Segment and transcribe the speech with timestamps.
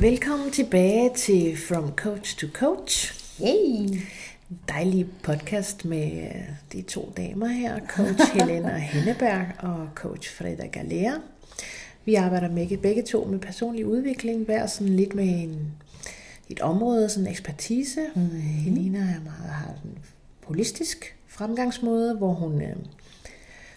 [0.00, 3.14] Velkommen tilbage til From Coach to Coach.
[3.42, 4.00] Yay!
[4.68, 6.42] Dejlig podcast med øh,
[6.72, 11.12] de to damer her, coach Helena Henneberg og coach Freda Galea.
[12.04, 15.72] Vi arbejder med begge to med personlig udvikling, hver sådan lidt med en,
[16.48, 18.00] et område, sådan ekspertise.
[18.14, 18.40] Mm-hmm.
[18.40, 19.98] Helena er meget, har en
[20.44, 22.76] holistisk fremgangsmåde, hvor hun øh,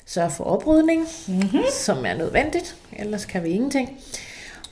[0.05, 1.63] sørger for oprydning, mm-hmm.
[1.71, 3.89] som er nødvendigt, ellers kan vi ingenting.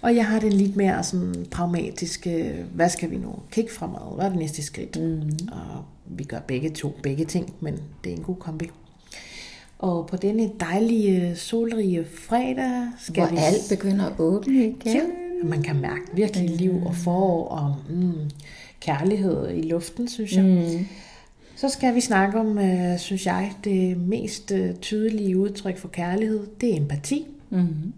[0.02, 4.25] Og jeg har den lidt mere sådan pragmatiske, hvad skal vi nu kigge fremad, hvad
[4.25, 5.02] er det næste skridt?
[5.02, 5.48] Mm.
[5.52, 8.70] Og vi gør begge to, begge ting, men det er en god kombi.
[9.80, 13.38] Og på denne dejlige, solrige fredag skal Hvor vi...
[13.38, 14.95] alt begynder at åbne igen.
[14.95, 15.02] Ja,
[15.44, 18.30] man kan mærke virkelig liv og forår og mm,
[18.80, 20.44] kærlighed i luften, synes jeg.
[20.44, 20.86] Mm.
[21.55, 26.47] Så skal vi snakke om, øh, synes jeg, det mest øh, tydelige udtryk for kærlighed,
[26.61, 27.27] det er empati.
[27.49, 27.94] Mm.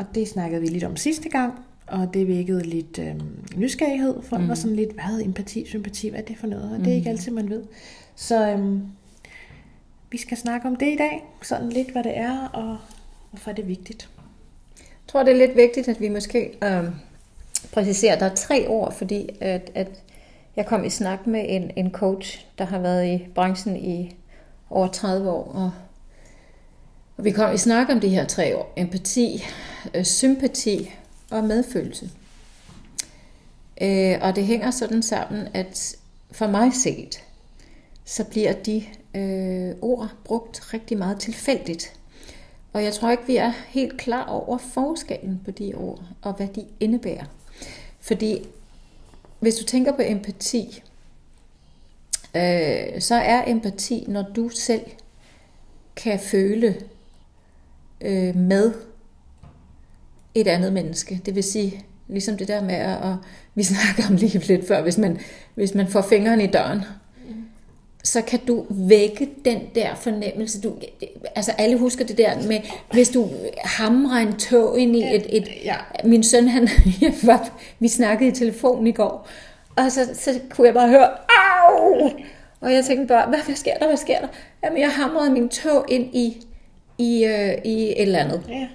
[0.00, 1.54] Og det snakkede vi lidt om sidste gang,
[1.86, 3.14] og det vækkede lidt øh,
[3.56, 4.22] nysgerrighed.
[4.22, 4.48] Folk mm.
[4.48, 6.72] var sådan lidt, hvad empati, sympati, hvad er det for noget?
[6.72, 7.16] Og det er ikke mm.
[7.16, 7.62] altid, man ved.
[8.14, 8.78] Så øh,
[10.10, 12.78] vi skal snakke om det i dag, sådan lidt, hvad det er, og
[13.30, 14.08] hvorfor det er vigtigt.
[14.78, 16.84] Jeg tror, det er lidt vigtigt, at vi måske øh,
[17.72, 20.02] præciserer, der er tre ord, fordi at, at
[20.56, 24.16] jeg kom i snak med en, en coach, der har været i branchen i
[24.70, 25.70] over 30 år, og
[27.20, 28.72] og vi kom i snak om de her tre år.
[28.76, 29.44] Empati,
[29.94, 30.90] øh, sympati
[31.30, 32.10] og medfølelse.
[33.82, 35.96] Øh, og det hænger sådan sammen, at
[36.32, 37.22] for mig set,
[38.04, 41.92] så bliver de øh, ord brugt rigtig meget tilfældigt.
[42.72, 46.48] Og jeg tror ikke, vi er helt klar over forskellen på de ord, og hvad
[46.48, 47.26] de indebærer.
[48.00, 48.48] Fordi
[49.40, 50.82] hvis du tænker på empati,
[52.36, 54.84] øh, så er empati, når du selv
[55.96, 56.76] kan føle
[58.00, 58.72] øh, med
[60.34, 61.20] et andet menneske.
[61.26, 63.14] Det vil sige, ligesom det der med at, at
[63.54, 65.18] vi snakker om lige lidt før, hvis man,
[65.54, 66.80] hvis man får fingeren i døren,
[68.04, 70.60] så kan du vække den der fornemmelse.
[70.60, 70.74] Du,
[71.36, 72.60] altså alle husker det der med,
[72.92, 73.28] hvis du
[73.64, 75.36] hamrer en tog ind i et...
[75.36, 75.76] et ja.
[76.04, 76.68] Min søn, han,
[77.22, 79.28] var, vi snakkede i telefon i går,
[79.76, 82.10] og så, så kunne jeg bare høre, Au!
[82.60, 84.28] Og jeg tænkte bare, hvad, hvad sker der, hvad sker der?
[84.64, 86.46] Jamen, jeg hamrede min tog ind i
[87.00, 88.42] i, øh, i et eller andet.
[88.48, 88.66] Ja.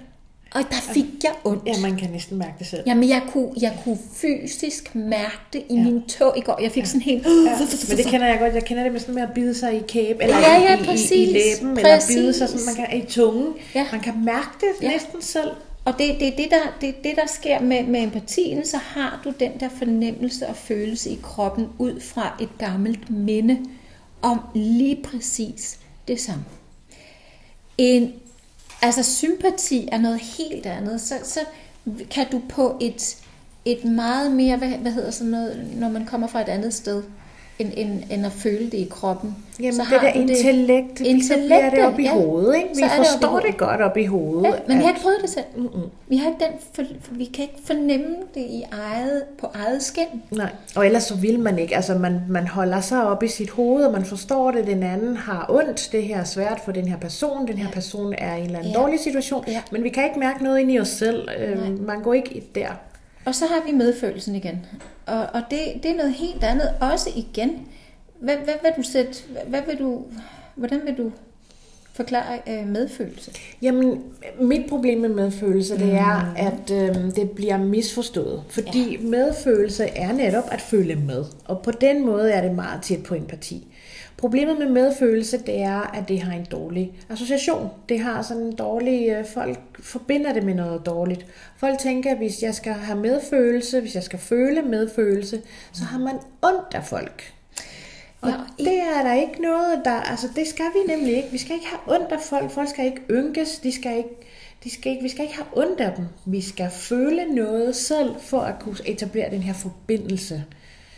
[0.54, 1.66] Og der fik jeg ondt.
[1.66, 2.82] Ja, man kan næsten mærke det selv.
[2.86, 5.82] Jamen, jeg kunne, jeg kunne fysisk mærke det i ja.
[5.82, 6.58] min tog i går.
[6.62, 6.86] Jeg fik ja.
[6.86, 7.26] sådan helt...
[7.26, 7.30] Ja.
[7.88, 8.54] Men det kender jeg godt.
[8.54, 11.10] Jeg kender det med sådan med at bide sig i kæbe, eller ja, ja, præcis.
[11.10, 11.84] i, i, læben, præcis.
[11.84, 13.54] eller bide sig sådan, man kan, i tungen.
[13.74, 13.86] Ja.
[13.92, 14.88] Man kan mærke det ja.
[14.88, 15.50] næsten selv.
[15.84, 19.32] Og det, det, det, der, det, det, der sker med, med empatien, så har du
[19.40, 23.58] den der fornemmelse og følelse i kroppen ud fra et gammelt minde
[24.22, 26.44] om lige præcis det samme.
[27.78, 28.12] En,
[28.82, 31.00] altså sympati er noget helt andet.
[31.00, 31.40] Så, så
[32.10, 33.16] kan du på et,
[33.64, 37.02] et meget mere, hvad, hvad hedder sådan noget, når man kommer fra et andet sted,
[37.58, 39.36] end, end, end at føle det i kroppen.
[39.60, 42.56] Jamen så det der intellekt, det, intellekt, så bliver det op i ja, hovedet.
[42.56, 42.68] Ikke?
[42.76, 44.44] Vi forstår det, det godt op i hovedet.
[44.44, 44.78] Ja, men at...
[44.78, 45.44] vi har ikke prøvet det selv.
[45.56, 45.90] Mm-mm.
[46.08, 50.22] Vi, har ikke den for, vi kan ikke fornemme det i eget, på eget skin.
[50.30, 51.76] Nej, og ellers så vil man ikke.
[51.76, 55.16] Altså man, man holder sig op i sit hoved, og man forstår det, den anden
[55.16, 55.88] har ondt.
[55.92, 57.48] Det her er svært for den her person.
[57.48, 58.78] Den her person er i en eller anden ja.
[58.78, 59.44] dårlig situation.
[59.48, 59.62] Ja.
[59.72, 61.28] Men vi kan ikke mærke noget ind i os selv.
[61.38, 61.70] Nej.
[61.70, 62.68] Man går ikke der.
[63.26, 64.66] Og så har vi medfølelsen igen.
[65.06, 66.70] Og, og det, det er noget helt andet.
[66.80, 67.66] Også igen,
[68.20, 70.04] hvad, hvad vil du sætte, hvad vil du,
[70.54, 71.12] hvordan vil du
[71.92, 73.30] forklare øh, medfølelse?
[73.62, 74.02] Jamen,
[74.40, 76.36] mit problem med medfølelse, det er, mm.
[76.36, 78.42] at øh, det bliver misforstået.
[78.48, 79.02] Fordi ja.
[79.02, 81.24] medfølelse er netop at føle med.
[81.44, 83.66] Og på den måde er det meget tæt på empati.
[84.16, 87.70] Problemet med medfølelse, det er, at det har en dårlig association.
[87.88, 91.26] Det har sådan en dårlig, øh, folk forbinder det med noget dårligt.
[91.56, 95.98] Folk tænker, at hvis jeg skal have medfølelse, hvis jeg skal føle medfølelse, så har
[95.98, 97.32] man ondt af folk.
[98.20, 101.28] Og ja, det er der ikke noget, der, altså det skal vi nemlig ikke.
[101.32, 102.50] Vi skal ikke have ondt af folk.
[102.50, 103.58] Folk skal ikke ynkes.
[103.58, 104.16] De skal ikke,
[104.64, 106.04] de skal ikke, vi skal ikke have ondt af dem.
[106.24, 110.44] Vi skal føle noget selv for at kunne etablere den her forbindelse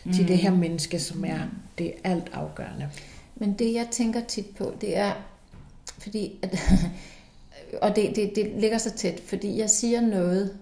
[0.09, 0.15] mm.
[0.15, 1.39] til det her menneske, som er
[1.79, 2.91] det alt afgørende.
[3.37, 5.13] Men det jeg tænker tit på, det er,
[5.99, 6.59] fordi, at,
[7.83, 10.59] og det, det, det ligger så tæt, fordi jeg siger noget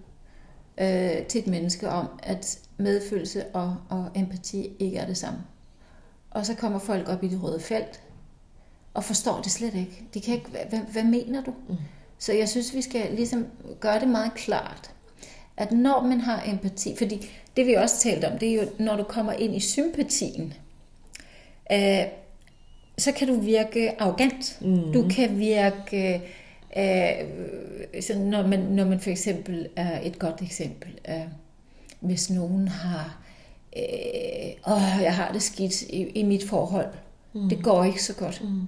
[0.81, 5.39] øh, til et menneske om, at medfølelse og, og empati ikke er det samme.
[6.31, 8.01] Og så kommer folk op i det røde felt,
[8.95, 10.05] og forstår det slet ikke.
[10.15, 11.55] De kan ikke, hvad, hvad mener du?
[11.69, 11.77] Mm.
[12.19, 13.47] Så jeg synes, vi skal ligesom
[13.81, 14.91] gøre det meget klart,
[15.57, 18.97] at når man har empati, fordi det vi også talt om, det er jo, når
[18.97, 20.55] du kommer ind i sympatien,
[21.73, 22.05] øh,
[22.99, 24.59] så kan du virke arrogant.
[24.61, 24.93] Mm.
[24.93, 26.23] Du kan virke,
[26.77, 27.11] øh,
[28.01, 31.15] så når, man, når man for eksempel er et godt eksempel, øh,
[32.01, 33.19] hvis nogen har,
[33.77, 36.89] øh, åh, jeg har det skidt i, i mit forhold.
[37.33, 37.49] Mm.
[37.49, 38.43] Det går ikke så godt.
[38.45, 38.61] Mm.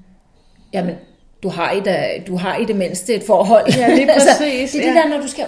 [0.72, 0.94] Jamen,
[1.42, 3.74] du har, i det, du har i det mindste et forhold.
[3.76, 4.72] Ja, lige altså, præcis.
[4.72, 5.00] det er det ja.
[5.00, 5.46] der, når du skal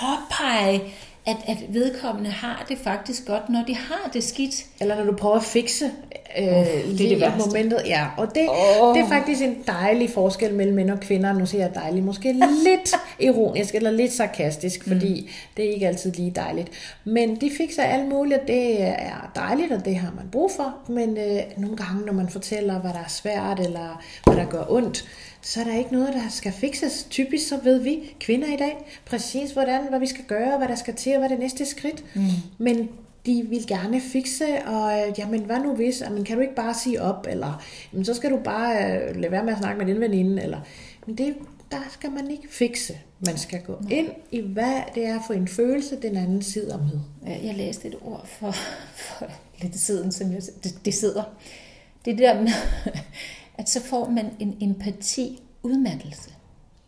[0.00, 0.82] påpege,
[1.26, 4.64] at, at vedkommende har det faktisk godt, når de har det skidt.
[4.80, 5.90] Eller når du prøver at fikse
[6.38, 7.38] øh, det er lige det værste.
[7.38, 7.82] momentet.
[7.86, 8.94] Ja, og det, Åh.
[8.94, 11.32] det er faktisk en dejlig forskel mellem mænd og kvinder.
[11.32, 12.94] Nu siger jeg dejlig, måske lidt
[13.28, 15.28] ironisk eller lidt sarkastisk, fordi mm.
[15.56, 16.68] det er ikke altid lige dejligt.
[17.04, 20.74] Men de fikser alt muligt, og det er dejligt, og det har man brug for.
[20.88, 24.64] Men øh, nogle gange, når man fortæller, hvad der er svært, eller hvad der gør
[24.68, 25.04] ondt,
[25.42, 27.06] så er der ikke noget, der skal fikses.
[27.10, 30.74] Typisk så ved vi, kvinder i dag, præcis hvordan, hvad vi skal gøre, hvad der
[30.74, 32.04] skal til, og hvad er det næste skridt.
[32.14, 32.22] Mm.
[32.58, 32.88] Men
[33.26, 36.74] de vil gerne fikse, og øh, jamen, hvad nu hvis, jamen, kan du ikke bare
[36.74, 37.62] sige op, eller
[37.92, 40.60] jamen, så skal du bare øh, lade være med at snakke med din veninde, eller,
[41.06, 41.34] men det,
[41.70, 42.98] der skal man ikke fikse.
[43.26, 47.00] Man skal gå ind i, hvad det er for en følelse, den anden sidder med.
[47.26, 48.52] Jeg jeg læste et ord for,
[48.94, 49.26] for
[49.62, 51.22] lidt siden, som jeg, det, det sidder.
[52.04, 52.50] Det er det der med,
[53.58, 56.30] at så får man en empati udmattelse.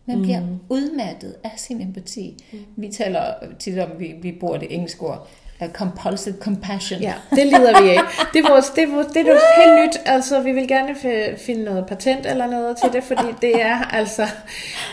[0.06, 0.58] Man bliver mm.
[0.69, 2.37] udmattet af sin empati.
[2.52, 2.58] Mm.
[2.76, 5.28] Vi taler tit om, vi, vi bruger det engelske ord,
[5.60, 7.00] uh, compulsive compassion.
[7.00, 8.00] Ja, det lider vi af.
[8.32, 10.00] Det er, vores, det, er, vores, det er noget helt nyt.
[10.06, 10.96] Altså, vi vil gerne
[11.38, 14.26] finde noget patent eller noget til det, fordi det er altså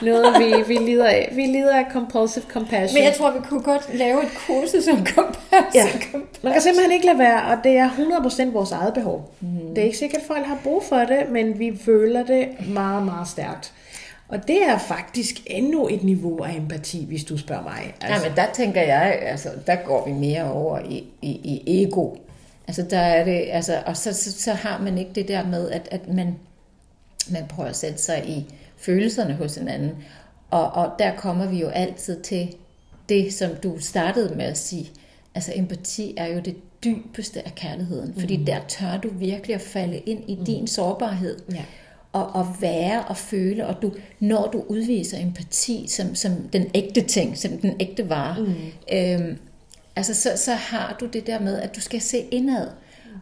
[0.01, 1.31] noget, vi, vi lider af.
[1.35, 2.93] Vi lider af compulsive compassion.
[2.93, 5.71] Men jeg tror, vi kunne godt lave et kursus om compassion.
[5.73, 6.19] Ja.
[6.41, 9.33] Man kan simpelthen ikke lade være, og det er 100% vores eget behov.
[9.39, 9.47] Mm.
[9.75, 13.05] Det er ikke sikkert, at folk har brug for det, men vi føler det meget,
[13.05, 13.73] meget stærkt.
[14.31, 17.95] Og det er faktisk endnu et niveau af empati, hvis du spørger mig.
[18.01, 18.23] Altså.
[18.23, 22.15] Ja, men der tænker jeg, altså, der går vi mere over i, i, i ego.
[22.67, 25.71] Altså, der er det, altså, og så, så, så har man ikke det der med,
[25.71, 26.35] at, at man,
[27.29, 28.45] man prøver at sætte sig i
[28.77, 29.91] følelserne hos hinanden.
[30.51, 32.55] Og, og der kommer vi jo altid til
[33.09, 34.91] det, som du startede med at sige.
[35.35, 38.13] Altså, empati er jo det dybeste af kærligheden.
[38.19, 38.45] Fordi mm.
[38.45, 40.45] der tør du virkelig at falde ind i mm.
[40.45, 41.39] din sårbarhed.
[41.53, 41.63] Ja
[42.13, 47.01] og, og være og føle, og du, når du udviser empati som, som den ægte
[47.01, 48.55] ting, som den ægte vare, mm.
[48.93, 49.37] øhm,
[49.95, 52.67] altså så, så har du det der med, at du skal se indad.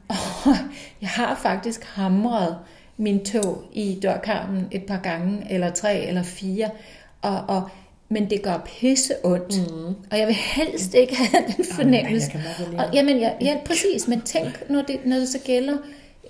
[0.08, 0.16] Og
[1.02, 2.58] jeg har faktisk hamret
[2.98, 6.70] min tog i dørkarmen et par gange, eller tre, eller fire,
[7.22, 7.70] og, og
[8.12, 9.72] men det gør pisse ondt.
[9.72, 9.96] Mm.
[10.12, 12.32] Og jeg vil helst ikke have den fornemmelse.
[12.68, 15.78] Oh, og, jamen, ja, ja, præcis, men tænk, når det, når det så gælder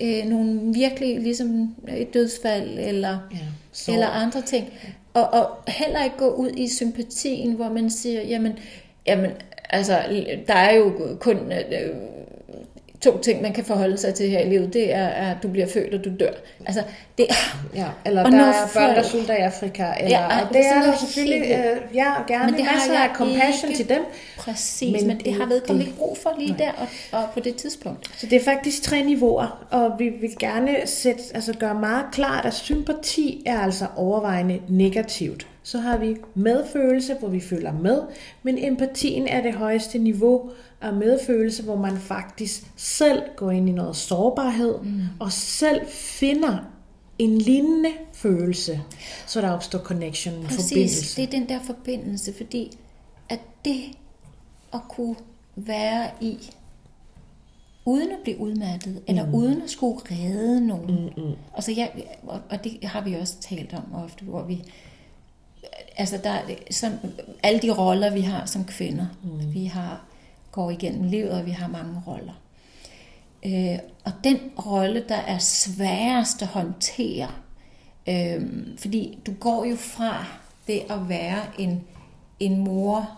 [0.00, 4.72] øh, nogle virkelig ligesom et dødsfald eller, ja, eller andre ting.
[5.14, 8.58] Og, og heller ikke gå ud i sympatien, hvor man siger, jamen,
[9.06, 9.30] jamen
[9.70, 9.98] altså,
[10.46, 11.90] der er jo kun øh,
[13.00, 14.72] to ting, man kan forholde sig til her i livet.
[14.72, 16.30] Det er, at du bliver født, og du dør.
[16.66, 16.82] Altså,
[17.18, 17.26] det,
[17.74, 19.92] ja, eller der er børn, der sulter i Afrika.
[20.00, 23.14] Eller, ja, og det er der selvfølgelig, øh, ja, gerne men det masser har af
[23.14, 24.02] compassion ikke, til dem.
[24.38, 26.58] Præcis, men, men det, det har vedkommende ikke brug for lige nej.
[26.58, 26.86] der og,
[27.20, 28.10] og på det tidspunkt.
[28.18, 32.44] Så det er faktisk tre niveauer, og vi vil gerne sætte, altså gøre meget klart,
[32.44, 35.46] at sympati er altså overvejende negativt.
[35.62, 38.00] Så har vi medfølelse, hvor vi føler med,
[38.42, 43.72] men empatien er det højeste niveau af medfølelse, hvor man faktisk selv går ind i
[43.72, 45.02] noget sårbarhed, mm.
[45.20, 46.58] og selv finder
[47.18, 48.80] en lignende følelse,
[49.26, 51.16] så der opstår connection, Præcis, forbindelse.
[51.16, 52.78] det er den der forbindelse, fordi
[53.28, 53.82] at det
[54.74, 55.16] at kunne
[55.56, 56.38] være i,
[57.84, 59.34] uden at blive udmattet, eller mm.
[59.34, 61.10] uden at skulle redde nogen.
[61.16, 61.34] Mm-mm.
[61.54, 64.62] Altså, jeg, og det har vi også talt om ofte, hvor vi,
[65.96, 66.38] altså der,
[66.70, 66.92] som,
[67.42, 69.54] alle de roller, vi har som kvinder, mm.
[69.54, 70.04] vi har
[70.52, 72.32] går igennem livet, og vi har mange roller.
[73.46, 77.28] Øh, og den rolle, der er sværest at håndtere,
[78.08, 78.42] øh,
[78.78, 80.26] fordi du går jo fra
[80.66, 81.84] det at være en,
[82.40, 83.10] en mor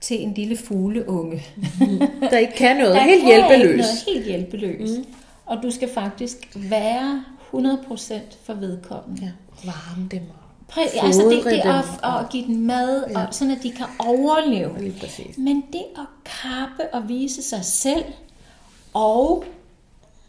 [0.00, 1.42] til en lille fugleunge.
[2.30, 3.78] der ikke kan noget, der helt kan hjælpeløs.
[3.78, 4.98] Noget helt hjælpeløs.
[4.98, 5.04] Mm.
[5.46, 9.22] Og du skal faktisk være 100% for vedkommende.
[9.22, 9.30] Ja,
[9.64, 10.22] varme dem
[10.72, 13.26] Præ- altså det, det at, at give dem mad, ja.
[13.26, 14.80] og sådan at de kan overleve.
[14.80, 15.38] Lige præcis.
[15.38, 18.04] Men det at kappe og vise sig selv,
[18.94, 19.44] og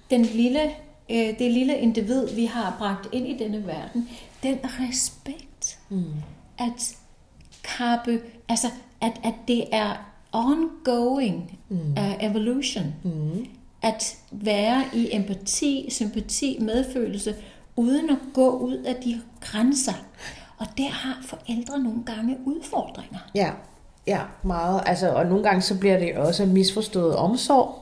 [0.10, 0.62] den lille,
[1.10, 4.10] øh, det lille individ, vi har bragt ind i denne verden,
[4.44, 6.04] den respekt, mm.
[6.58, 6.96] at
[7.64, 8.68] kappe, altså
[9.02, 11.78] at, at det er ongoing mm.
[11.78, 13.46] uh, evolution, mm.
[13.82, 17.36] at være i empati, sympati, medfølelse,
[17.80, 19.94] uden at gå ud af de grænser.
[20.58, 23.20] Og der har forældre nogle gange udfordringer.
[23.36, 23.52] Ja,
[24.08, 24.84] ja meget.
[24.86, 27.76] Altså, og nogle gange så bliver det også misforstået omsorg.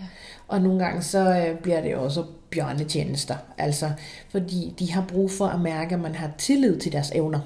[0.00, 0.04] Ja.
[0.48, 3.36] Og nogle gange så øh, bliver det også bjørnetjenester.
[3.58, 3.90] Altså,
[4.30, 7.40] fordi de har brug for at mærke, at man har tillid til deres evner.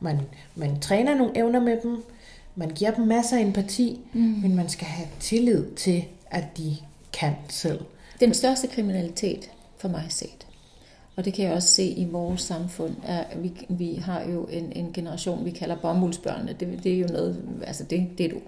[0.00, 0.20] Man,
[0.54, 2.04] man træner nogle evner med dem,
[2.56, 4.20] Man giver dem masser af empati, mm.
[4.20, 6.76] men man skal have tillid til, at de
[7.12, 7.80] kan selv.
[8.20, 10.46] Den største kriminalitet for mig set,
[11.16, 14.72] og det kan jeg også se i vores samfund, er, vi, vi har jo en,
[14.72, 16.56] en generation, vi kalder bomuldsbørnene.
[16.60, 18.42] Det, det er jo noget, altså det, det er et,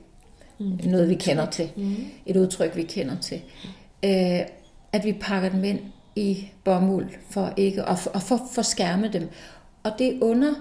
[0.59, 0.91] mm.
[0.91, 1.71] noget, vi kender til.
[1.77, 1.97] Mm.
[2.27, 3.41] Et udtryk, vi kender til.
[4.05, 4.41] Øh,
[4.93, 5.81] at vi pakker dem ind
[6.17, 9.29] i bomuld for ikke at for, for, for skærme dem.
[9.83, 10.55] Og det under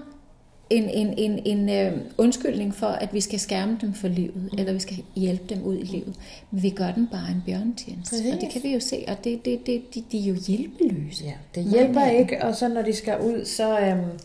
[0.70, 4.58] en, en, en, en øh, undskyldning for, at vi skal skærme dem for livet, mm.
[4.58, 6.14] eller vi skal hjælpe dem ud i livet.
[6.50, 8.16] Men vi gør dem bare en bjørnetjeneste.
[8.16, 8.34] Præcis.
[8.34, 11.24] Og det kan vi jo se, og det, det, det, de, de er jo hjælpeløse.
[11.24, 14.18] Ja, det hjælper ikke, og så når de skal ud, så, øhm,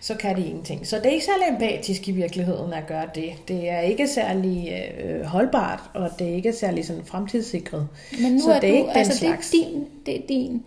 [0.00, 0.86] så kan de ingenting.
[0.86, 3.32] Så det er ikke særlig empatisk i virkeligheden at gøre det.
[3.48, 4.72] Det er ikke særlig
[5.04, 7.88] øh, holdbart, og det er ikke særlig sådan fremtidssikret.
[8.22, 9.50] Men nu så er det er du, ikke den altså slags.
[9.50, 10.62] det er din, det er din,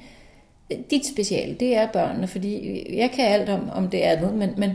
[0.90, 4.72] dit speciale, det er børnene, fordi jeg kan alt om, om det andet, men, men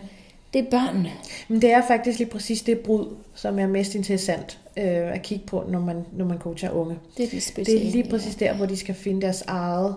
[0.54, 1.10] det er børnene.
[1.48, 5.46] Men det er faktisk lige præcis det brud, som er mest interessant øh, at kigge
[5.46, 6.98] på, når man, når man coacher unge.
[7.16, 7.66] Det er det.
[7.66, 9.96] Det er lige præcis der, hvor de skal finde deres eget,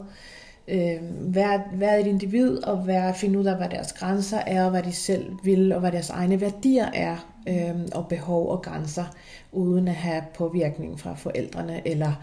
[0.67, 0.97] øh,
[1.35, 4.83] være, være et individ, og være, finde ud af, hvad deres grænser er, og hvad
[4.83, 9.05] de selv vil, og hvad deres egne værdier er, øh, og behov og grænser,
[9.51, 12.13] uden at have påvirkning fra forældrene, eller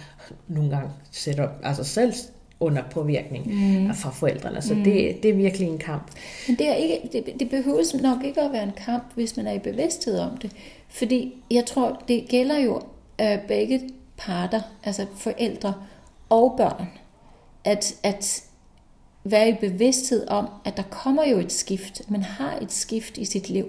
[0.48, 2.12] nogle gange sætte altså selv
[2.60, 3.94] under påvirkning mm.
[3.94, 4.62] fra forældrene.
[4.62, 4.84] Så mm.
[4.84, 6.10] det, det er virkelig en kamp.
[6.48, 9.46] Men det, er ikke, det, det behøves nok ikke at være en kamp, hvis man
[9.46, 10.50] er i bevidsthed om det.
[10.88, 12.80] Fordi jeg tror, det gælder jo
[13.20, 13.80] øh, begge
[14.16, 15.74] parter, altså forældre
[16.28, 16.88] og børn,
[17.64, 18.42] at, at
[19.24, 22.10] være i bevidsthed om, at der kommer jo et skift.
[22.10, 23.66] Man har et skift i sit liv,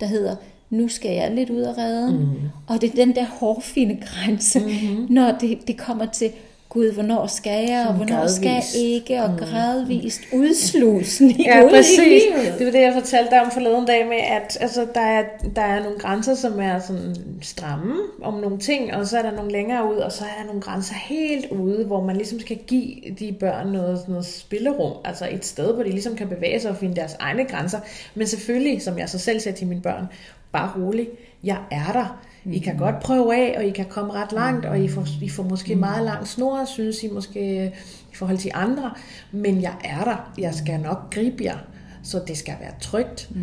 [0.00, 0.36] der hedder,
[0.70, 2.18] nu skal jeg lidt ud af redden.
[2.18, 2.48] Mm.
[2.66, 5.06] Og det er den der hårfine grænse, mm-hmm.
[5.10, 6.32] når det, det kommer til,
[6.74, 8.36] gud, hvornår skal jeg, og hvornår gradvist.
[8.36, 11.98] skal jeg ikke, og gradvist udslusning Ja, ud præcis.
[11.98, 12.54] i livet.
[12.58, 15.24] Det var det, jeg fortalte dig om forleden dag med, at altså, der, er,
[15.56, 19.30] der er nogle grænser, som er sådan stramme om nogle ting, og så er der
[19.30, 22.56] nogle længere ud, og så er der nogle grænser helt ude, hvor man ligesom skal
[22.66, 26.70] give de børn noget, noget spillerum, altså et sted, hvor de ligesom kan bevæge sig
[26.70, 27.80] og finde deres egne grænser.
[28.14, 30.06] Men selvfølgelig, som jeg så selv sagde til mine børn,
[30.52, 31.08] bare rolig,
[31.44, 32.18] jeg er der.
[32.52, 35.28] I kan godt prøve af, og I kan komme ret langt, og I får, I
[35.28, 37.72] får måske meget lang snor, synes I måske
[38.12, 38.90] i forhold til andre,
[39.32, 40.32] men jeg er der.
[40.38, 41.58] Jeg skal nok gribe jer,
[42.02, 43.28] så det skal være trygt.
[43.34, 43.42] Mm.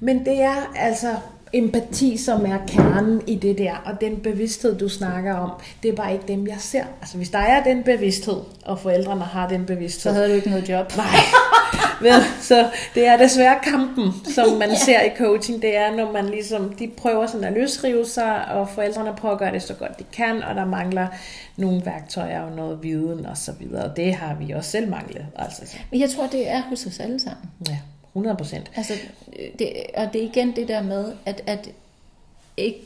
[0.00, 1.14] Men det er altså
[1.52, 5.50] empati, som er kernen i det der, og den bevidsthed, du snakker om,
[5.82, 6.84] det er bare ikke dem, jeg ser.
[7.00, 10.50] Altså hvis der er den bevidsthed, og forældrene har den bevidsthed, Så havde du ikke
[10.50, 10.96] noget job.
[10.96, 11.06] Nej.
[12.02, 14.76] Vel, så det er desværre kampen, som man ja.
[14.76, 15.62] ser i coaching.
[15.62, 19.38] Det er, når man ligesom, de prøver sådan at løsrive sig, og forældrene prøver at
[19.38, 21.08] gøre det så godt de kan, og der mangler
[21.56, 23.84] nogle værktøjer og noget viden og så videre.
[23.84, 25.26] Og det har vi også selv manglet.
[25.36, 25.76] Altså.
[25.90, 27.50] Men jeg tror, det er hos os alle sammen.
[27.68, 27.78] Ja,
[28.12, 28.70] 100 procent.
[28.76, 28.92] Altså,
[29.58, 31.70] det, og det er igen det der med, at, at
[32.56, 32.78] ikke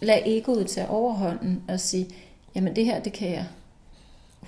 [0.00, 2.06] lade egoet tage overhånden og sige,
[2.54, 3.44] jamen det her, det kan jeg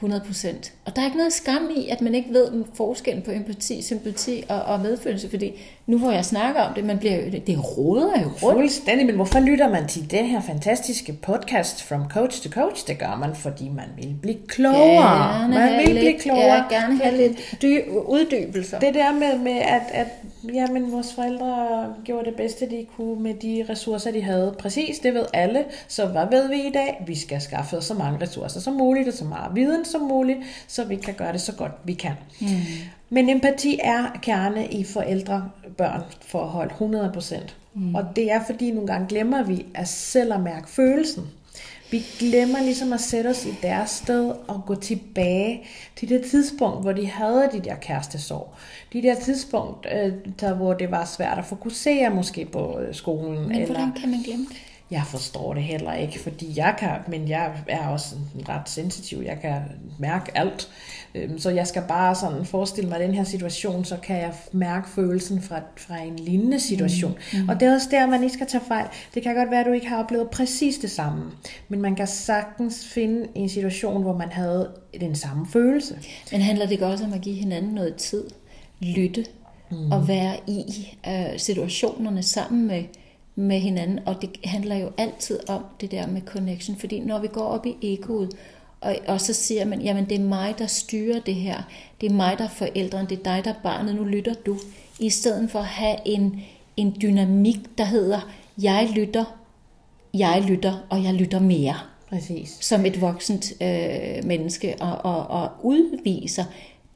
[0.03, 0.71] 100%.
[0.85, 4.45] Og der er ikke noget skam i, at man ikke ved forskellen på empati, sympati
[4.49, 5.53] og, og medfølelse, fordi
[5.87, 8.59] nu hvor jeg snakker om det, man bliver det råder jo rundt.
[8.59, 12.87] Fuldstændig, men hvorfor lytter man til det her fantastiske podcast From Coach to Coach?
[12.87, 15.41] Det gør man, fordi man vil blive klogere.
[15.41, 16.45] Gerne man vil blive lidt, klogere.
[16.45, 18.79] Ja, gerne have lidt dy, uddybelser.
[18.79, 20.07] Det der med, med at, at
[20.55, 24.55] jamen, vores forældre gjorde det bedste, de kunne med de ressourcer, de havde.
[24.59, 25.65] Præcis, det ved alle.
[25.89, 27.05] Så hvad ved vi i dag?
[27.07, 30.85] Vi skal skaffe så mange ressourcer som muligt, og så meget viden som muligt, så
[30.85, 32.13] vi kan gøre det så godt vi kan.
[32.41, 32.49] Mm.
[33.13, 37.53] Men empati er kerne i forældre-børn forhold 100%.
[37.75, 37.95] Mm.
[37.95, 41.23] Og det er fordi nogle gange glemmer vi at selv at mærke følelsen.
[41.91, 45.63] Vi glemmer ligesom at sætte os i deres sted og gå tilbage
[45.97, 48.55] til det tidspunkt, hvor de havde de der kærestesorg.
[48.93, 53.49] De der tidspunkt, øh, der, hvor det var svært at fokusere måske på øh, skolen.
[53.49, 54.72] Men eller, hvordan kan man glemme det?
[54.93, 58.15] Jeg forstår det heller ikke, fordi jeg kan, men jeg er også
[58.49, 59.61] ret sensitiv, jeg kan
[59.99, 60.69] mærke alt.
[61.15, 64.89] Øhm, Så jeg skal bare sådan forestille mig den her situation, så kan jeg mærke
[64.89, 67.15] følelsen fra, fra en lignende situation.
[67.33, 67.39] Mm.
[67.39, 67.49] Mm.
[67.49, 68.87] Og det er også der, man ikke skal tage fejl.
[69.15, 71.25] Det kan godt være, at du ikke har oplevet præcis det samme,
[71.69, 74.71] men man kan sagtens finde en situation, hvor man havde
[75.01, 75.99] den samme følelse.
[76.33, 78.25] Men handler det ikke også om at give hinanden noget tid,
[78.81, 79.25] lytte
[79.71, 79.93] mm.
[79.93, 82.83] og være i øh, situationerne sammen med
[83.35, 87.27] med hinanden, og det handler jo altid om det der med connection, fordi når vi
[87.27, 88.37] går op i egoet,
[88.81, 91.63] og, og så siger man, jamen det er mig, der styrer det her,
[92.01, 94.59] det er mig, der er forældren, det er dig, der er barnet, nu lytter du,
[94.99, 96.41] i stedet for at have en,
[96.77, 99.25] en dynamik, der hedder, jeg lytter,
[100.15, 101.75] jeg lytter, og jeg lytter mere,
[102.09, 102.57] Præcis.
[102.61, 106.45] som et voksent øh, menneske, og, og, og udviser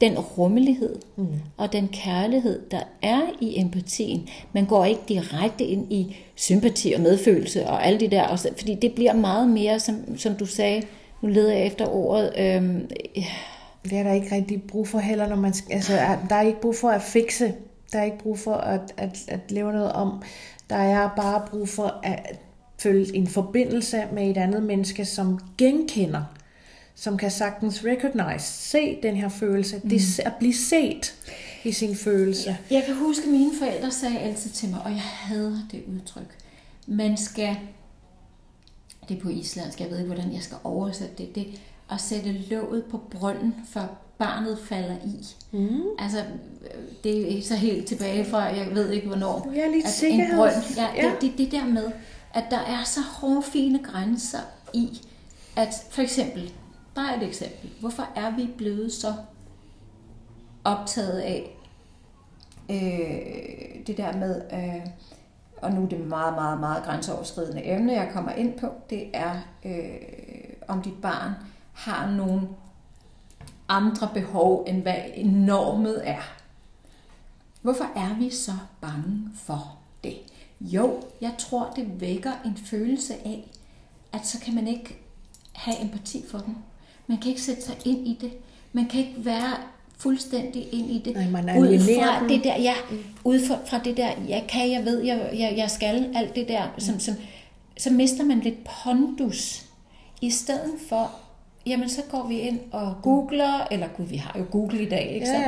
[0.01, 1.27] den rummelighed mm.
[1.57, 4.29] og den kærlighed, der er i empatien.
[4.53, 8.93] Man går ikke direkte ind i sympati og medfølelse og alt det der, fordi det
[8.93, 10.83] bliver meget mere, som, som du sagde,
[11.23, 12.91] nu leder jeg efter ordet, øhm,
[13.85, 15.93] det er der ikke rigtig brug for heller, når man altså,
[16.29, 17.55] der er ikke brug for at fikse,
[17.93, 20.23] der er ikke brug for at, at, at lave noget om.
[20.71, 22.39] Der er bare brug for at
[22.79, 26.23] følge en forbindelse med et andet menneske, som genkender
[26.97, 29.91] som kan sagtens recognize, se den her følelse, mm.
[29.91, 31.15] det, at blive set
[31.65, 32.51] i sin følelse.
[32.51, 32.77] Ja.
[32.77, 36.39] Jeg kan huske, at mine forældre sagde altid til mig, og jeg hader det udtryk,
[36.87, 37.57] man skal,
[39.09, 41.47] det er på islandsk, jeg ved ikke, hvordan jeg skal oversætte det, det
[41.91, 45.27] at sætte låget på brønden, for barnet falder i.
[45.53, 45.81] Mm.
[45.99, 46.25] Altså,
[47.05, 49.53] det er så helt tilbage fra, jeg ved ikke hvornår.
[49.55, 51.11] Jeg er lidt at en brønd, ja, ja.
[51.11, 51.91] Det, det, det der med,
[52.35, 54.39] at der er så hårfine grænser
[54.75, 55.01] i,
[55.57, 56.53] at for eksempel,
[56.97, 57.71] Bare et eksempel.
[57.81, 59.15] Hvorfor er vi blevet så
[60.65, 61.57] optaget af
[62.71, 64.87] øh, det der med, øh,
[65.57, 69.37] og nu er det meget, meget, meget grænseoverskridende emne, jeg kommer ind på, det er,
[69.65, 69.99] øh,
[70.69, 71.33] om dit barn
[71.73, 72.49] har nogle
[73.69, 76.23] andre behov, end hvad normet er.
[77.63, 80.17] Hvorfor er vi så bange for det?
[80.61, 83.51] Jo, jeg tror, det vækker en følelse af,
[84.13, 84.99] at så kan man ikke
[85.53, 86.57] have empati for den.
[87.07, 88.31] Man kan ikke sætte sig ind i det.
[88.73, 89.57] Man kan ikke være
[89.99, 91.15] fuldstændig ind i det.
[91.15, 92.99] Nej, man er ud fra det der, ja, mm.
[93.25, 96.49] ud fra, fra det der, jeg kan, jeg ved, jeg, jeg, jeg skal, alt det
[96.49, 96.81] der, mm.
[96.81, 97.15] som, som,
[97.79, 99.63] så mister man lidt pondus.
[100.21, 101.11] I stedet for,
[101.67, 105.11] jamen så går vi ind og googler, eller gud, vi har jo Google i dag,
[105.15, 105.47] ikke ja, sandt?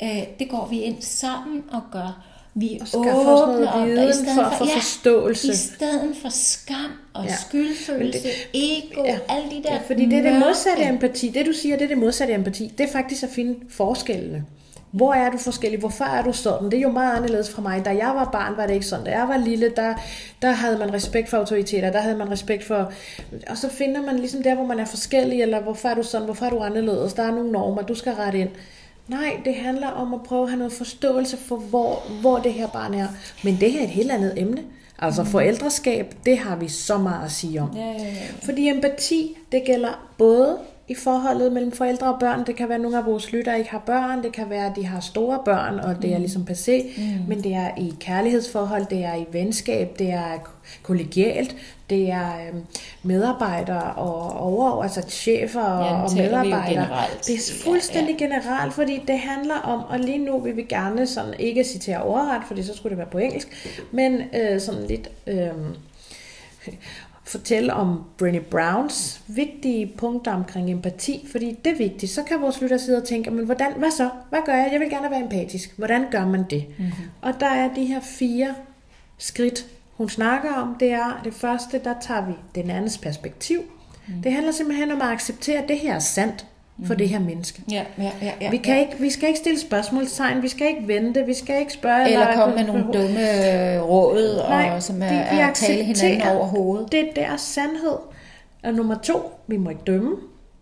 [0.00, 0.20] Ja, ja.
[0.20, 2.24] Øh, det går vi ind sammen og gør.
[2.60, 5.52] Vi skaffer os noget viden for at få ja, forståelse.
[5.52, 7.34] I stedet for skam og ja.
[7.36, 11.28] skyldfølelse, det, ego, ja, alle de der Ja, fordi det er det modsatte af empati.
[11.28, 12.72] Det du siger, det er det modsatte af empati.
[12.78, 14.44] Det er faktisk at finde forskellene.
[14.90, 15.80] Hvor er du forskellig?
[15.80, 16.70] Hvorfor er du sådan?
[16.70, 17.84] Det er jo meget anderledes fra mig.
[17.84, 19.04] Da jeg var barn, var det ikke sådan.
[19.04, 19.94] Da jeg var lille, der,
[20.42, 21.90] der havde man respekt for autoriteter.
[21.90, 22.92] Der havde man respekt for...
[23.50, 26.24] Og så finder man ligesom der, hvor man er forskellig, eller hvorfor er du sådan?
[26.24, 27.12] Hvorfor er du anderledes?
[27.12, 28.50] Der er nogle normer, du skal rette ind.
[29.08, 32.66] Nej, det handler om at prøve at have noget forståelse for, hvor, hvor det her
[32.66, 33.08] barn er.
[33.44, 34.62] Men det her er et helt andet emne.
[34.98, 35.28] Altså mm.
[35.28, 37.70] forældreskab, det har vi så meget at sige om.
[37.76, 38.26] Ja, ja, ja.
[38.42, 42.46] Fordi empati, det gælder både i forholdet mellem forældre og børn.
[42.46, 44.22] Det kan være, at nogle af vores lytter ikke har børn.
[44.22, 46.20] Det kan være, at de har store børn, og det er mm.
[46.20, 47.00] ligesom passé.
[47.00, 47.28] Mm.
[47.28, 50.38] Men det er i kærlighedsforhold, det er i venskab, det er
[50.82, 51.56] kollegialt,
[51.90, 52.62] det er øhm,
[53.02, 56.88] medarbejdere og over, altså chefer ja, og medarbejdere.
[57.26, 58.34] Det er fuldstændig ja, ja.
[58.34, 62.42] generelt, fordi det handler om, og lige nu vil vi gerne sådan, ikke citere overret,
[62.46, 65.10] fordi så skulle det være på engelsk, men øh, sådan lidt...
[65.26, 65.48] Øh,
[67.28, 72.12] fortælle om Brené Browns vigtige punkter omkring empati, fordi det er vigtigt.
[72.12, 74.10] Så kan vores lytter sidde og tænke, men hvordan, hvad så?
[74.28, 74.68] Hvad gør jeg?
[74.72, 75.78] Jeg vil gerne være empatisk.
[75.78, 76.64] Hvordan gør man det?
[76.78, 76.92] Mm-hmm.
[77.22, 78.54] Og der er de her fire
[79.18, 80.76] skridt, hun snakker om.
[80.80, 83.62] Det er det første, der tager vi den andens perspektiv.
[84.08, 84.22] Mm.
[84.22, 86.46] Det handler simpelthen om at acceptere, at det her er sandt
[86.84, 86.98] for mm.
[86.98, 87.62] det her menneske.
[87.70, 88.80] Ja, ja, ja, ja, vi, kan ja.
[88.80, 92.10] Ikke, vi skal ikke stille spørgsmålstegn, vi skal ikke vente, vi skal ikke spørge...
[92.10, 95.84] Eller komme med nogle dumme råd, Nej, og, som er, vi, vi er at tale
[95.84, 96.92] hinanden over hovedet.
[96.92, 97.96] Det er deres sandhed.
[98.64, 100.16] Og nummer to, vi må ikke dømme.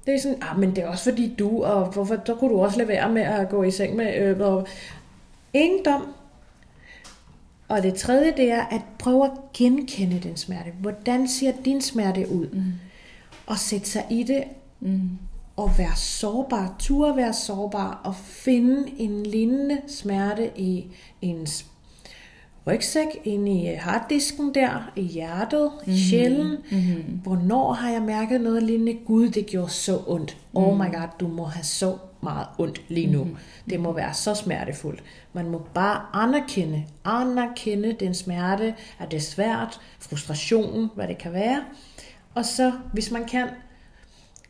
[0.07, 2.61] Det er sådan, ah, men det er også fordi du, og hvorfor, så kunne du
[2.61, 4.17] også lade være med at gå i seng med...
[4.17, 4.67] Øh, og,
[5.53, 6.15] ingen dom.
[7.69, 10.71] Og det tredje, det er at prøve at genkende den smerte.
[10.81, 12.47] Hvordan ser din smerte ud?
[12.53, 12.63] Mm.
[13.47, 14.45] Og sætte sig i det.
[14.81, 15.19] Mm
[15.59, 20.87] at være sårbar, turde være sårbar og finde en lignende smerte i
[21.23, 21.67] ens
[22.67, 25.93] rygsæk, ind i harddisken der, i hjertet, mm-hmm.
[25.93, 26.57] i sjælen.
[26.71, 27.21] Mm-hmm.
[27.23, 28.95] Hvornår har jeg mærket noget lignende?
[29.07, 30.37] Gud, det gjorde så ondt.
[30.53, 30.57] Mm.
[30.57, 33.25] Oh my god, du må have så meget ondt lige nu.
[33.25, 33.37] Mm-hmm.
[33.71, 35.03] Det må være så smertefuldt.
[35.33, 41.33] Man må bare anerkende, anerkende den smerte, at det er svært, frustrationen, hvad det kan
[41.33, 41.63] være.
[42.35, 43.49] Og så, hvis man kan,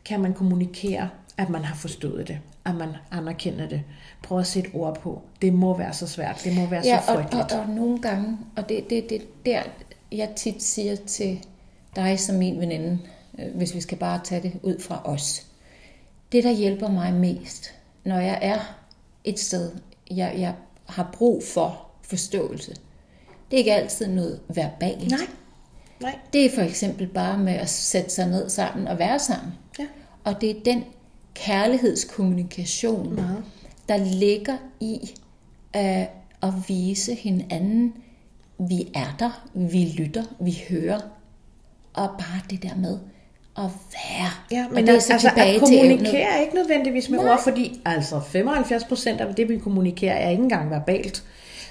[0.07, 3.83] kan man kommunikere, at man har forstået det, at man anerkender det.
[4.23, 5.21] Prøv at sætte ord på.
[5.41, 7.51] Det må være så svært, det må være ja, så frygteligt.
[7.51, 9.63] Og, og, og nogle gange, og det, det, det der,
[10.11, 11.45] jeg tit siger til
[11.95, 12.99] dig som min veninde,
[13.39, 15.45] øh, hvis vi skal bare tage det ud fra os.
[16.31, 18.59] Det, der hjælper mig mest, når jeg er
[19.23, 19.71] et sted,
[20.11, 20.53] jeg, jeg
[20.85, 22.75] har brug for forståelse,
[23.51, 25.11] det er ikke altid noget verbalt.
[25.11, 25.19] Nej.
[26.01, 26.15] Nej.
[26.33, 29.53] Det er for eksempel bare med at sætte sig ned sammen og være sammen.
[30.27, 30.83] Og det er den
[31.33, 33.23] kærlighedskommunikation, ja.
[33.89, 34.99] der ligger i
[35.75, 36.01] uh,
[36.41, 37.93] at vise hinanden,
[38.59, 40.99] vi er der, vi lytter, vi hører.
[41.93, 42.99] Og bare det der med
[43.57, 43.63] at
[43.93, 44.29] være.
[44.51, 47.09] Ja, og men det er at, så altså, tilbage at til kommunikere er ikke nødvendigvis
[47.09, 47.33] med Nej.
[47.33, 51.23] ord, fordi altså 75 procent af det, vi kommunikerer, er ikke engang verbalt.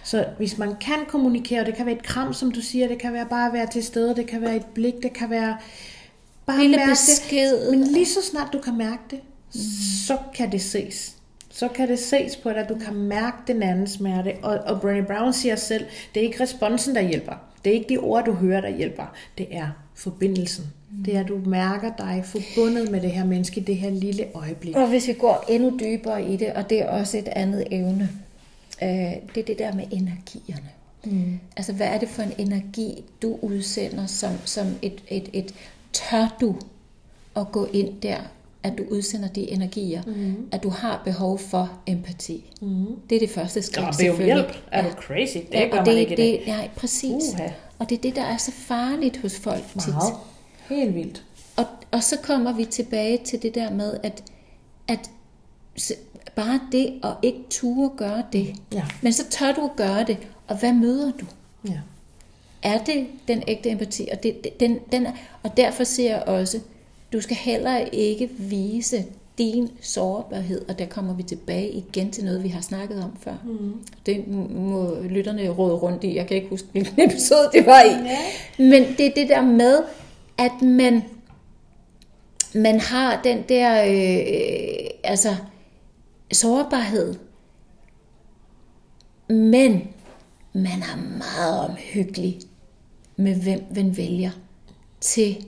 [0.04, 2.98] Så hvis man kan kommunikere, og det kan være et kram, som du siger, det
[2.98, 5.56] kan være bare at være til stede, det kan være et blik, det kan være
[6.46, 7.60] bare Lille mærke besked.
[7.60, 7.78] det.
[7.78, 9.20] Men lige så snart du kan mærke det,
[9.54, 9.60] mm.
[10.06, 11.16] så kan det ses.
[11.50, 14.34] Så kan det ses på dig, at du kan mærke den andens smerte.
[14.42, 17.32] Og, og Brené Brown siger selv, det er ikke responsen, der hjælper.
[17.64, 19.14] Det er ikke de ord, du hører, der hjælper.
[19.38, 20.64] Det er forbindelsen.
[20.90, 21.04] Mm.
[21.04, 24.26] Det er, at du mærker dig forbundet med det her menneske i det her lille
[24.34, 24.76] øjeblik.
[24.76, 28.08] Og hvis vi går endnu dybere i det, og det er også et andet evne,
[28.82, 28.88] øh,
[29.34, 30.70] det er det der med energierne.
[31.04, 31.38] Mm.
[31.56, 35.54] Altså, hvad er det for en energi, du udsender som, som et, et, et
[36.10, 36.56] tør du
[37.36, 38.18] at gå ind der,
[38.62, 40.48] at du udsender de energier, mm.
[40.52, 42.52] at du har behov for empati.
[42.62, 42.86] Mm.
[43.10, 44.44] Det er det første skridt, Og det er jo selvfølgelig.
[44.44, 44.64] hjælp.
[44.72, 45.36] Er du crazy?
[45.36, 46.56] Det ja, gør og man det, ikke i det, dag.
[46.56, 47.24] Nej, præcis.
[47.32, 47.48] Uha.
[47.78, 49.88] Og det er det, der er så farligt hos folk tit.
[49.88, 50.14] Meget.
[50.68, 51.24] Helt vildt.
[51.56, 54.22] Og, og så kommer vi tilbage til det der med, at,
[54.88, 55.10] at
[56.36, 58.84] bare det at ikke ture gøre det, Ja.
[59.02, 61.26] men så tør du at gøre det, og hvad møder du?
[61.68, 61.78] Ja.
[62.66, 64.08] Er det den ægte empati?
[64.12, 65.06] Og, det, den, den,
[65.42, 66.60] og derfor siger jeg også,
[67.12, 69.04] du skal heller ikke vise
[69.38, 73.34] din sårbarhed, og der kommer vi tilbage igen til noget, vi har snakket om før.
[73.44, 73.72] Mm.
[74.06, 76.16] Det må lytterne råde rundt i.
[76.16, 77.90] Jeg kan ikke huske, hvilken episode det var i.
[78.08, 78.18] Ja.
[78.58, 79.82] Men det er det der med,
[80.38, 81.02] at man,
[82.54, 85.36] man har den der øh, altså
[86.32, 87.14] sårbarhed,
[89.28, 89.88] men
[90.52, 92.38] man er meget omhyggelig
[93.16, 94.30] med, hvem man vælger
[95.00, 95.44] til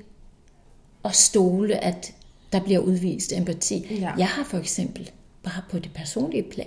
[1.05, 2.13] at stole, at
[2.53, 3.97] der bliver udvist empati.
[4.01, 4.13] Ja.
[4.19, 5.11] Jeg har for eksempel,
[5.43, 6.67] bare på det personlige plan,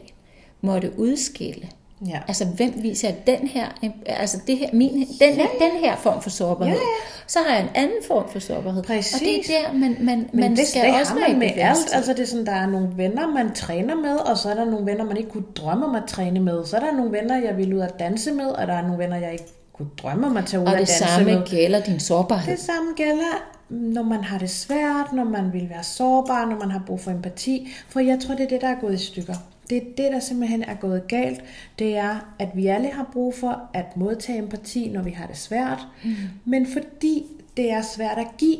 [0.61, 1.69] måtte udskille.
[2.07, 2.19] Ja.
[2.27, 3.67] Altså, hvem viser jeg den her,
[4.05, 6.75] altså det her, min, den, ja, den her form for sårbarhed.
[6.75, 7.27] Ja, ja.
[7.27, 8.83] Så har jeg en anden form for sårbarhed.
[8.83, 9.13] Præcis.
[9.13, 11.93] Og det er der, man, man, Men man det, skal det også man med alt.
[11.93, 14.65] Altså det er sådan, der er nogle venner, man træner med, og så er der
[14.65, 16.65] nogle venner, man ikke kunne drømme om at træne med.
[16.65, 18.97] Så er der nogle venner, jeg vil ud at danse med, og der er nogle
[18.97, 19.45] venner, jeg ikke
[19.83, 21.45] kunne drømme om at tage ud Og at det danse samme med.
[21.47, 22.51] gælder din sårbarhed.
[22.51, 26.71] Det samme gælder, når man har det svært, når man vil være sårbar, når man
[26.71, 27.67] har brug for empati.
[27.87, 29.35] For jeg tror, det er det, der er gået i stykker.
[29.69, 31.43] Det er det, der simpelthen er gået galt.
[31.79, 35.37] Det er, at vi alle har brug for at modtage empati, når vi har det
[35.37, 35.87] svært.
[36.03, 36.15] Mm.
[36.45, 37.25] Men fordi
[37.57, 38.57] det er svært at give,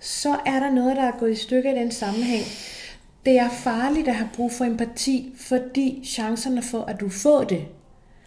[0.00, 2.44] så er der noget, der er gået i stykker i den sammenhæng.
[3.26, 7.64] Det er farligt at have brug for empati, fordi chancerne for, at du får det,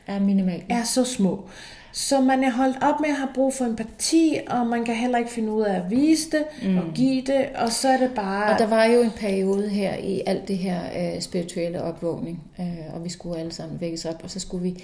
[0.08, 0.64] Er minimal.
[0.70, 1.44] er så små.
[1.92, 5.18] Så man er holdt op med at have brug for empati, og man kan heller
[5.18, 6.78] ikke finde ud af at vise det mm.
[6.78, 8.54] og give det, og så er det bare...
[8.54, 10.80] Og der var jo en periode her i alt det her
[11.16, 14.84] øh, spirituelle opvågning, øh, og vi skulle alle sammen vækkes op, og så skulle vi...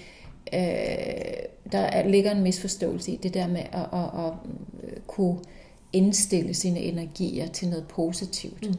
[0.53, 0.59] Øh,
[1.71, 4.31] der er- ligger en misforståelse i det der med at, at, at
[5.07, 5.37] kunne
[5.93, 8.67] indstille sine energier til noget positivt.
[8.67, 8.73] Mm.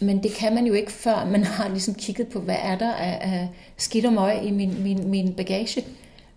[0.00, 2.92] Men det kan man jo ikke, før man har ligesom kigget på, hvad er der
[2.92, 5.84] af, af skidt og møg i min, min, min bagage.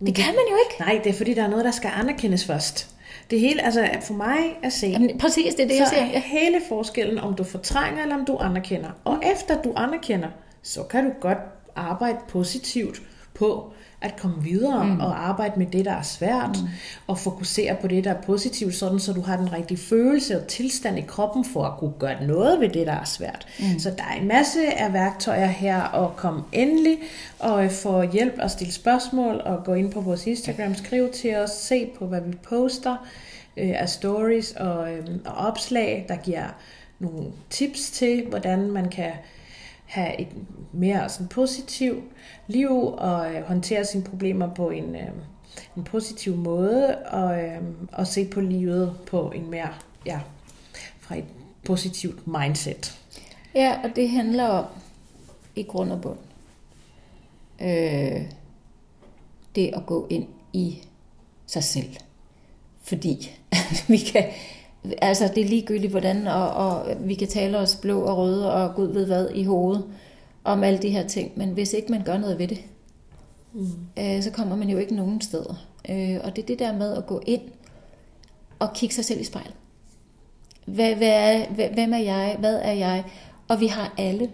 [0.06, 0.80] Det kan man jo ikke.
[0.80, 2.88] Nej, det er fordi, der er noget, der skal anerkendes først.
[3.32, 6.06] Det hele, altså for mig at se, Jamen, præcis, det er det, jeg så siger.
[6.06, 6.21] er Ja.
[6.26, 8.89] hele forskellen, om du fortrænger eller om du anerkender.
[9.04, 10.28] Og efter du anerkender,
[10.63, 11.38] så kan du godt
[11.76, 13.02] arbejde positivt
[13.34, 15.00] på at komme videre mm.
[15.00, 16.68] og arbejde med det, der er svært, mm.
[17.08, 20.48] og fokusere på det, der er positivt, sådan så du har den rigtige følelse og
[20.48, 23.48] tilstand i kroppen for at kunne gøre noget ved det, der er svært.
[23.60, 23.80] Mm.
[23.80, 26.98] Så der er en masse af værktøjer her, og kom endelig
[27.40, 31.36] og øh, få hjælp og stille spørgsmål, og gå ind på vores Instagram, skriv til
[31.36, 32.96] os, se på, hvad vi poster
[33.58, 36.46] øh, af stories og, øh, og opslag, der giver
[37.00, 39.12] nogle tips til, hvordan man kan
[39.92, 40.28] have et
[40.72, 42.04] mere sådan positivt
[42.48, 45.08] liv og øh, håndtere sine problemer på en, øh,
[45.78, 49.74] en positiv måde og, øh, og se på livet på en mere,
[50.06, 50.20] ja,
[51.00, 51.26] fra et
[51.66, 53.00] positivt mindset.
[53.56, 54.66] Ja, og det handler om,
[55.56, 56.20] i grund og bund,
[57.62, 58.22] øh,
[59.56, 60.84] det at gå ind i
[61.46, 61.96] sig selv.
[62.84, 63.32] Fordi
[63.88, 64.26] vi kan,
[65.02, 68.76] altså det er ligegyldigt hvordan, og, og vi kan tale os blå og røde og
[68.76, 69.84] gud ved hvad i hovedet
[70.44, 72.62] om alle de her ting, men hvis ikke man gør noget ved det,
[73.54, 73.67] mm.
[74.00, 75.67] øh, så kommer man jo ikke nogen steder.
[75.89, 77.41] Øh, og det er det der med at gå ind
[78.60, 79.54] og kigge sig selv i spejlet.
[80.65, 82.36] Hvad, hvad er, hvad- hvem er jeg?
[82.39, 83.04] Hvad er jeg?
[83.48, 84.32] Og vi har alle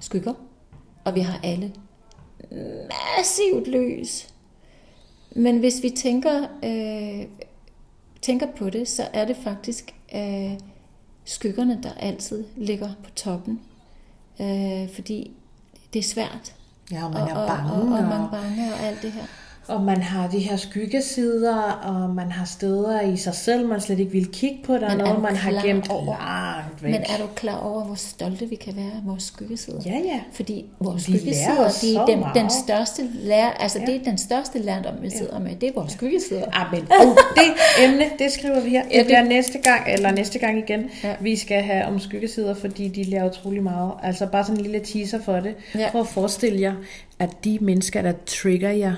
[0.00, 0.32] skygger,
[1.04, 1.72] og vi har alle
[3.18, 4.28] massivt lys.
[5.36, 7.26] Men hvis vi tænker, øh,
[8.24, 10.58] tænker på det, så er det faktisk øh,
[11.24, 13.60] skyggerne, der altid ligger på toppen.
[14.40, 15.32] Øh, fordi
[15.92, 16.54] det er svært.
[16.90, 17.72] Ja, og man og, er og, bange.
[17.72, 19.26] og, og man er og, bange og alt det her.
[19.68, 23.98] Og man har de her skyggesider, og man har steder i sig selv, man slet
[23.98, 24.74] ikke vil kigge på.
[24.74, 26.16] Der er noget, man har gemt over-
[26.82, 26.92] væk.
[26.92, 29.80] Men er du klar over, hvor stolte vi kan være af vores skyggesider?
[29.86, 30.20] Ja, ja.
[30.32, 33.86] Fordi vores lærer skyggesider, det er så den, største lærer, altså Ja.
[33.86, 35.56] det er den største lærdom, vi sidder med.
[35.56, 36.44] Det er vores skyggesider.
[36.52, 38.82] Ah, men oh, det emne, det skriver vi her.
[38.82, 41.14] Det Ja, det- bliver næste gang, eller næste gang igen, Ja.
[41.20, 43.92] vi skal have om skyggesider, fordi de lærer utrolig meget.
[44.02, 45.54] Altså bare sådan en lille teaser for det.
[45.74, 45.90] Ja.
[45.90, 46.74] Prøv at forestille jer,
[47.18, 48.94] at de mennesker, der trigger jer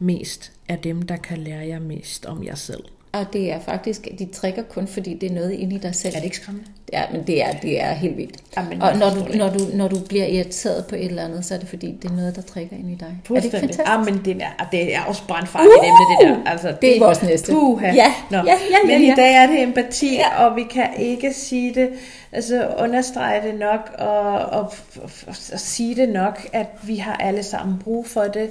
[0.00, 2.84] mest, er dem, der kan lære jer mest om jer selv.
[3.12, 6.14] Og det er faktisk, de trækker kun, fordi det er noget inde i dig selv.
[6.14, 6.68] Er det ikke skræmmende?
[6.92, 8.36] Ja, men det er, det er helt vildt.
[8.56, 9.34] Jamen, og når du, det.
[9.34, 12.10] når, du, når du bliver irriteret på et eller andet, så er det fordi, det
[12.10, 13.20] er noget, der trækker ind i dig.
[13.30, 13.88] Er det ikke fantastisk?
[13.88, 16.50] Ah, men det er, det er også brandfarligt uh, emne, det der.
[16.50, 17.52] Altså, det er vores næste.
[17.52, 17.86] Puha.
[17.86, 18.36] Ja, Nå.
[18.36, 19.12] ja, ja, ja, Men ja.
[19.12, 20.44] i dag er det empati, ja.
[20.44, 21.88] og vi kan ikke sige det,
[22.32, 27.42] altså understrege det nok, og, og, og, og sige det nok, at vi har alle
[27.42, 28.50] sammen brug for det.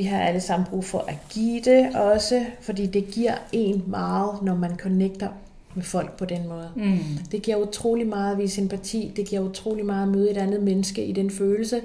[0.00, 4.42] Vi har alle sammen brug for at give det også, fordi det giver en meget,
[4.42, 5.28] når man connecter
[5.74, 6.70] med folk på den måde.
[6.76, 6.98] Mm.
[7.32, 10.62] Det giver utrolig meget at vise empati, det giver utrolig meget at møde et andet
[10.62, 11.80] menneske i den følelse,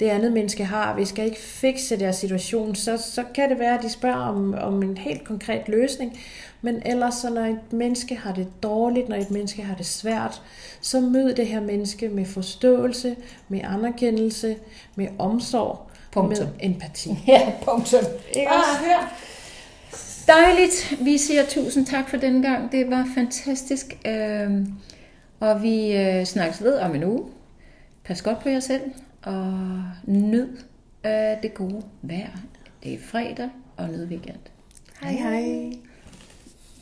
[0.00, 0.96] det andet menneske har.
[0.96, 4.54] Vi skal ikke fikse deres situation, så, så kan det være, at de spørger om,
[4.54, 6.18] om en helt konkret løsning,
[6.62, 10.42] men ellers så når et menneske har det dårligt, når et menneske har det svært,
[10.80, 13.16] så mød det her menneske med forståelse,
[13.48, 14.56] med anerkendelse,
[14.96, 16.46] med omsorg, Punktum.
[16.46, 17.10] med empati.
[17.26, 18.00] Ja, punktum.
[18.34, 18.84] Ikke Ah, også?
[18.84, 19.14] hør.
[20.26, 20.96] Dejligt.
[21.04, 22.72] Vi siger tusind tak for denne gang.
[22.72, 23.98] Det var fantastisk.
[24.06, 24.72] Øhm,
[25.40, 27.24] og vi øh, snakkes ved om en uge.
[28.04, 28.82] Pas godt på jer selv,
[29.22, 29.54] og
[30.06, 30.48] nyd
[31.06, 32.30] øh, det gode vejr.
[32.82, 34.36] Det er fredag, og nyd weekend.
[35.02, 35.72] Hej hej.